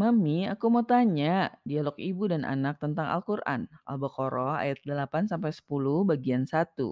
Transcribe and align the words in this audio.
Mami, 0.00 0.38
aku 0.52 0.66
mau 0.72 0.84
tanya, 0.92 1.34
dialog 1.68 1.96
ibu 2.00 2.24
dan 2.32 2.42
anak 2.54 2.74
tentang 2.82 3.06
Al-Quran, 3.14 3.60
Al-Baqarah 3.90 4.54
ayat 4.64 4.78
8 4.88 5.28
sampai 5.32 5.50
10 5.52 6.08
bagian 6.10 6.42
satu. 6.52 6.88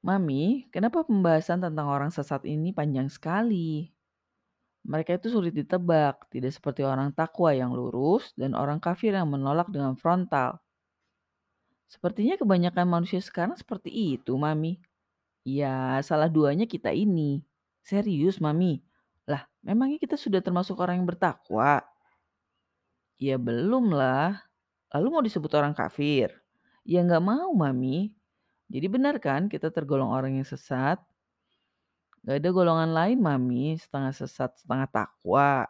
Mami, 0.00 0.64
kenapa 0.72 1.04
pembahasan 1.04 1.60
tentang 1.60 1.86
orang 1.92 2.08
sesat 2.08 2.42
ini 2.48 2.72
panjang 2.72 3.12
sekali? 3.12 3.92
Mereka 4.88 5.20
itu 5.20 5.28
sulit 5.28 5.52
ditebak, 5.52 6.32
tidak 6.32 6.56
seperti 6.56 6.80
orang 6.88 7.12
takwa 7.12 7.52
yang 7.52 7.76
lurus 7.76 8.32
dan 8.32 8.56
orang 8.56 8.80
kafir 8.80 9.12
yang 9.12 9.28
menolak 9.28 9.68
dengan 9.68 9.92
frontal. 10.00 10.56
Sepertinya 11.92 12.40
kebanyakan 12.40 12.86
manusia 12.88 13.20
sekarang 13.20 13.60
seperti 13.60 13.92
itu, 14.16 14.32
Mami. 14.40 14.80
Ya, 15.44 16.00
salah 16.00 16.32
duanya 16.32 16.64
kita 16.64 16.96
ini. 16.96 17.44
Serius, 17.84 18.40
Mami. 18.40 18.80
Lah, 19.30 19.46
memangnya 19.62 20.02
kita 20.02 20.18
sudah 20.18 20.42
termasuk 20.42 20.74
orang 20.82 20.98
yang 20.98 21.06
bertakwa? 21.06 21.86
Ya 23.20 23.38
belum 23.38 23.94
lah. 23.94 24.42
Lalu 24.90 25.06
mau 25.06 25.22
disebut 25.22 25.52
orang 25.54 25.70
kafir? 25.70 26.34
Ya 26.82 27.06
nggak 27.06 27.22
mau, 27.22 27.54
Mami. 27.54 28.10
Jadi 28.66 28.86
benar 28.90 29.22
kan 29.22 29.46
kita 29.46 29.70
tergolong 29.70 30.10
orang 30.10 30.42
yang 30.42 30.46
sesat? 30.46 30.98
Gak 32.26 32.36
ada 32.42 32.50
golongan 32.50 32.90
lain, 32.90 33.18
Mami. 33.22 33.78
Setengah 33.78 34.12
sesat, 34.12 34.50
setengah 34.58 34.88
takwa. 34.90 35.64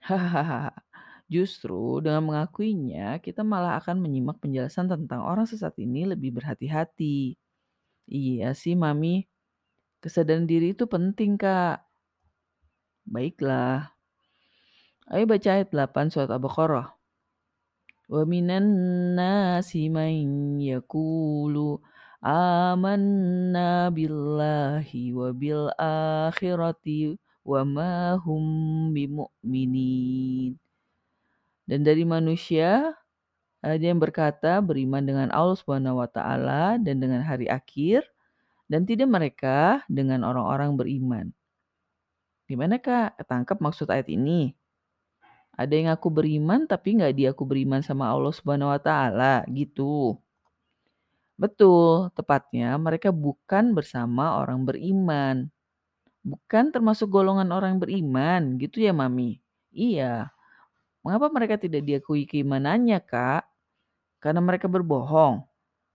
Hahaha. 0.00 0.70
Justru 1.34 2.00
dengan 2.00 2.24
mengakuinya, 2.24 3.20
kita 3.20 3.44
malah 3.44 3.76
akan 3.82 4.00
menyimak 4.00 4.40
penjelasan 4.40 4.88
tentang 4.88 5.20
orang 5.20 5.44
sesat 5.44 5.76
ini 5.76 6.08
lebih 6.08 6.32
berhati-hati. 6.40 7.36
Iya 8.08 8.56
sih, 8.56 8.72
Mami. 8.78 9.28
Kesadaran 10.00 10.48
diri 10.48 10.72
itu 10.72 10.88
penting, 10.88 11.36
Kak. 11.36 11.87
Baiklah. 13.08 13.88
Ayo 15.08 15.24
baca 15.24 15.48
ayat 15.48 15.72
8 15.72 16.12
surat 16.12 16.28
Al-Baqarah. 16.28 16.92
Wa 18.12 18.22
minan 18.28 18.68
nasi 19.16 19.88
man 19.88 20.12
yaqulu 20.60 21.80
amanna 22.20 23.88
billahi 23.88 25.16
wa 25.16 25.32
bil 25.32 25.72
akhirati 25.80 27.16
wa 27.48 27.64
ma 27.64 28.20
hum 28.20 28.92
bimu'minin. 28.92 30.52
Dan 31.64 31.80
dari 31.88 32.04
manusia 32.04 32.92
ada 33.64 33.80
yang 33.80 33.96
berkata 33.96 34.60
beriman 34.60 35.00
dengan 35.00 35.32
Allah 35.32 35.56
Subhanahu 35.56 36.04
wa 36.04 36.08
taala 36.12 36.76
dan 36.76 37.00
dengan 37.00 37.24
hari 37.24 37.48
akhir 37.48 38.04
dan 38.68 38.84
tidak 38.84 39.08
mereka 39.08 39.80
dengan 39.88 40.28
orang-orang 40.28 40.76
beriman. 40.76 41.37
Gimana 42.48 42.80
Kak? 42.80 43.20
Ketangkep 43.20 43.58
maksud 43.60 43.92
ayat 43.92 44.08
ini? 44.08 44.56
Ada 45.52 45.74
yang 45.74 45.88
aku 45.92 46.08
beriman 46.08 46.64
tapi 46.64 46.96
nggak 46.96 47.12
dia 47.18 47.28
aku 47.36 47.44
beriman 47.44 47.84
sama 47.84 48.08
Allah 48.08 48.32
Subhanahu 48.32 48.72
wa 48.72 48.80
taala 48.80 49.44
gitu. 49.52 50.16
Betul, 51.38 52.10
tepatnya 52.18 52.74
mereka 52.80 53.14
bukan 53.14 53.70
bersama 53.76 54.40
orang 54.42 54.66
beriman. 54.66 55.46
Bukan 56.26 56.74
termasuk 56.74 57.08
golongan 57.10 57.48
orang 57.54 57.78
beriman, 57.78 58.58
gitu 58.60 58.82
ya 58.82 58.92
Mami? 58.92 59.40
Iya. 59.72 60.30
Mengapa 61.06 61.28
mereka 61.32 61.56
tidak 61.60 61.82
diakui 61.86 62.26
keimanannya, 62.28 63.00
Kak? 63.02 63.46
Karena 64.22 64.40
mereka 64.44 64.66
berbohong. 64.70 65.44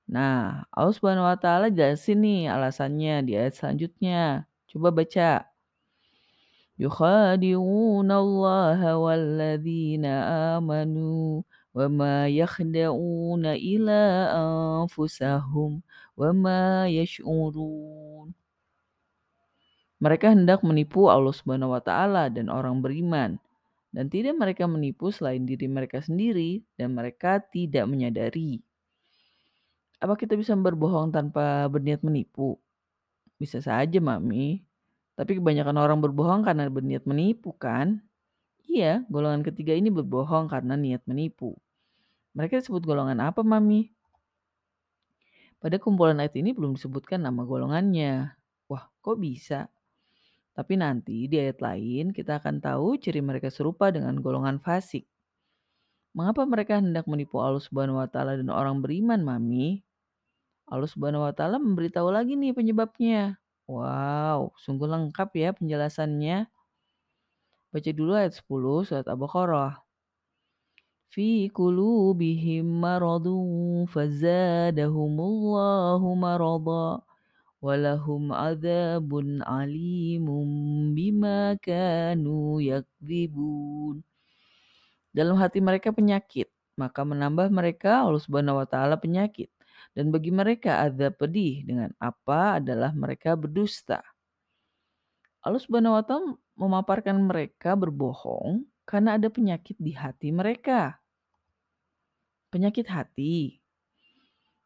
Nah, 0.09 0.67
Allah 0.73 0.93
Subhanahu 0.95 1.27
wa 1.27 1.37
taala 1.39 1.71
jelasin 1.71 2.19
nih 2.23 2.51
alasannya 2.51 3.15
di 3.27 3.33
ayat 3.39 3.55
selanjutnya. 3.59 4.47
Coba 4.71 4.89
baca. 4.95 5.52
يخادعون 6.78 8.10
الله 8.10 8.80
والذين 8.96 10.04
آمنوا 10.54 11.42
وما 11.74 12.16
يخدعون 12.28 13.44
إلا 13.46 14.02
أنفسهم 14.34 15.70
وما 16.16 16.62
يشعرون 16.88 18.28
Mereka 19.98 20.30
hendak 20.30 20.62
menipu 20.62 21.10
Allah 21.10 21.34
Subhanahu 21.34 21.74
wa 21.74 21.82
taala 21.82 22.30
dan 22.30 22.46
orang 22.46 22.78
beriman 22.78 23.34
dan 23.90 24.06
tidak 24.06 24.38
mereka 24.38 24.62
menipu 24.70 25.10
selain 25.10 25.42
diri 25.42 25.66
mereka 25.66 25.98
sendiri 25.98 26.62
dan 26.78 26.94
mereka 26.94 27.42
tidak 27.42 27.82
menyadari. 27.90 28.62
Apa 29.98 30.14
kita 30.14 30.38
bisa 30.38 30.54
berbohong 30.54 31.10
tanpa 31.10 31.66
berniat 31.66 32.06
menipu? 32.06 32.54
Bisa 33.42 33.58
saja, 33.58 33.98
Mami. 33.98 34.62
Tapi 35.13 35.37
kebanyakan 35.37 35.77
orang 35.77 35.99
berbohong 36.01 36.41
karena 36.41 36.65
berniat 36.69 37.05
menipu 37.05 37.53
kan? 37.53 38.01
Iya, 38.65 39.05
golongan 39.11 39.45
ketiga 39.45 39.77
ini 39.77 39.93
berbohong 39.93 40.49
karena 40.49 40.73
niat 40.73 41.05
menipu. 41.05 41.53
Mereka 42.33 42.65
disebut 42.65 42.81
golongan 42.81 43.21
apa, 43.21 43.45
Mami? 43.45 43.93
Pada 45.61 45.77
kumpulan 45.77 46.17
ayat 46.17 46.33
ini 46.41 46.51
belum 46.51 46.75
disebutkan 46.75 47.21
nama 47.21 47.45
golongannya. 47.45 48.33
Wah, 48.67 48.89
kok 49.05 49.21
bisa? 49.21 49.69
Tapi 50.53 50.73
nanti 50.77 51.29
di 51.29 51.37
ayat 51.37 51.61
lain 51.61 52.13
kita 52.13 52.41
akan 52.41 52.61
tahu 52.61 52.97
ciri 52.97 53.21
mereka 53.21 53.53
serupa 53.53 53.93
dengan 53.93 54.17
golongan 54.17 54.57
fasik. 54.57 55.05
Mengapa 56.13 56.45
mereka 56.45 56.77
hendak 56.77 57.09
menipu 57.09 57.41
Allah 57.41 57.61
Subhanahu 57.61 57.97
wa 57.97 58.05
taala 58.05 58.37
dan 58.37 58.49
orang 58.53 58.81
beriman, 58.81 59.21
Mami? 59.21 59.81
Allah 60.69 60.89
Subhanahu 60.89 61.25
wa 61.25 61.33
taala 61.33 61.57
memberitahu 61.57 62.09
lagi 62.09 62.37
nih 62.37 62.53
penyebabnya. 62.53 63.42
Wow, 63.63 64.51
sungguh 64.59 64.91
lengkap 64.91 65.31
ya 65.39 65.55
penjelasannya. 65.55 66.51
Baca 67.71 67.89
dulu 67.95 68.11
ayat 68.11 68.35
10 68.35 68.83
surat 68.83 69.07
Al-Baqarah. 69.07 69.79
Fi 71.07 71.47
qulubihim 71.47 72.83
maradun 72.83 73.87
fazadahumullahu 73.87 76.07
marada 76.17 76.99
walahum 77.63 78.35
adzabun 78.35 79.39
alimun 79.47 80.91
bima 80.91 81.55
kanu 81.63 82.59
yakdzibun. 82.59 84.03
Dalam 85.15 85.39
hati 85.39 85.63
mereka 85.63 85.95
penyakit, 85.95 86.51
maka 86.75 87.07
menambah 87.07 87.47
mereka 87.47 88.03
Allah 88.03 88.19
Subhanahu 88.19 88.59
wa 88.59 88.67
taala 88.67 88.99
penyakit 88.99 89.47
dan 89.93 90.09
bagi 90.09 90.33
mereka 90.33 90.81
azab 90.81 91.21
pedih 91.21 91.65
dengan 91.65 91.93
apa 92.01 92.57
adalah 92.57 92.89
mereka 92.93 93.37
berdusta. 93.37 94.01
Allah 95.45 95.61
Subhanahu 95.61 95.97
wa 95.97 96.03
taala 96.03 96.33
memaparkan 96.57 97.17
mereka 97.21 97.77
berbohong 97.77 98.65
karena 98.89 99.15
ada 99.15 99.29
penyakit 99.29 99.77
di 99.77 99.93
hati 99.93 100.33
mereka. 100.33 100.97
Penyakit 102.49 102.89
hati. 102.89 103.61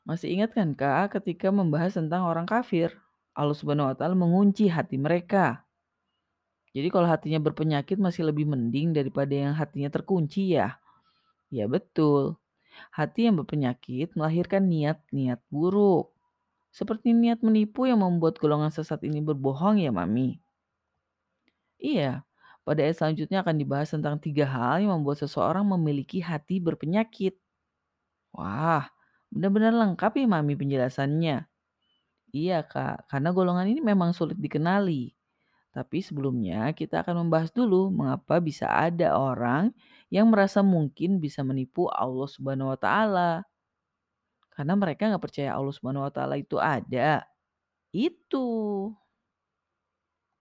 Masih 0.08 0.32
ingat 0.32 0.56
kan 0.56 0.72
Kak 0.72 1.20
ketika 1.20 1.52
membahas 1.52 2.00
tentang 2.00 2.24
orang 2.24 2.48
kafir? 2.48 2.96
Allah 3.36 3.54
Subhanahu 3.54 3.92
wa 3.92 3.96
taala 3.96 4.16
mengunci 4.16 4.72
hati 4.72 4.96
mereka. 4.96 5.68
Jadi 6.72 6.88
kalau 6.94 7.10
hatinya 7.10 7.42
berpenyakit 7.42 7.98
masih 7.98 8.30
lebih 8.30 8.46
mending 8.46 8.94
daripada 8.94 9.34
yang 9.34 9.58
hatinya 9.58 9.90
terkunci 9.90 10.56
ya. 10.56 10.78
Ya 11.50 11.66
betul. 11.66 12.38
Hati 12.94 13.28
yang 13.30 13.36
berpenyakit 13.40 14.14
melahirkan 14.18 14.66
niat-niat 14.70 15.40
buruk. 15.52 16.12
Seperti 16.72 17.16
niat 17.16 17.42
menipu 17.42 17.90
yang 17.90 18.04
membuat 18.04 18.38
golongan 18.38 18.70
sesat 18.70 19.02
ini 19.06 19.24
berbohong 19.24 19.82
ya 19.82 19.90
Mami. 19.90 20.38
Iya, 21.78 22.26
pada 22.68 22.84
ayat 22.84 23.00
selanjutnya 23.00 23.42
akan 23.46 23.56
dibahas 23.58 23.90
tentang 23.94 24.20
tiga 24.20 24.46
hal 24.50 24.84
yang 24.84 24.92
membuat 25.00 25.24
seseorang 25.24 25.64
memiliki 25.64 26.20
hati 26.20 26.60
berpenyakit. 26.60 27.38
Wah, 28.36 28.90
benar-benar 29.32 29.74
lengkap 29.74 30.12
ya 30.20 30.26
Mami 30.28 30.54
penjelasannya. 30.60 31.48
Iya 32.36 32.60
Kak, 32.68 33.08
karena 33.08 33.30
golongan 33.32 33.72
ini 33.72 33.80
memang 33.80 34.12
sulit 34.12 34.36
dikenali. 34.38 35.16
Tapi 35.72 36.02
sebelumnya 36.02 36.74
kita 36.74 37.06
akan 37.06 37.28
membahas 37.28 37.54
dulu 37.54 37.94
mengapa 37.94 38.42
bisa 38.42 38.66
ada 38.68 39.14
orang 39.16 39.72
yang 40.08 40.32
merasa 40.32 40.64
mungkin 40.64 41.20
bisa 41.20 41.44
menipu 41.44 41.92
Allah 41.92 42.28
Subhanahu 42.28 42.72
wa 42.72 42.80
taala. 42.80 43.32
Karena 44.52 44.74
mereka 44.74 45.08
nggak 45.12 45.24
percaya 45.24 45.54
Allah 45.54 45.74
Subhanahu 45.76 46.08
wa 46.08 46.14
taala 46.14 46.36
itu 46.40 46.58
ada. 46.58 47.28
Itu. 47.92 48.48